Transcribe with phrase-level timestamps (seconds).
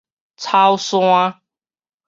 [0.41, 1.39] 草山